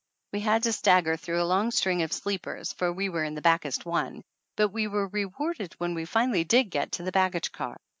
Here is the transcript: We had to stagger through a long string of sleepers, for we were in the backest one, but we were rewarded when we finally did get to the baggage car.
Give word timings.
We 0.33 0.39
had 0.39 0.63
to 0.63 0.73
stagger 0.73 1.15
through 1.15 1.43
a 1.43 1.45
long 1.45 1.69
string 1.69 2.01
of 2.01 2.11
sleepers, 2.11 2.73
for 2.73 2.91
we 2.91 3.07
were 3.07 3.23
in 3.23 3.35
the 3.35 3.41
backest 3.43 3.85
one, 3.85 4.23
but 4.55 4.69
we 4.69 4.87
were 4.87 5.09
rewarded 5.09 5.75
when 5.77 5.93
we 5.93 6.05
finally 6.05 6.43
did 6.43 6.71
get 6.71 6.91
to 6.93 7.03
the 7.03 7.11
baggage 7.11 7.51
car. 7.51 7.77